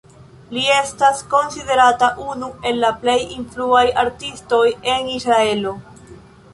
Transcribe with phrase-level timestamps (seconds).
[0.55, 5.81] Li estas konsiderata unu el la plej influaj artistoj en Israelo.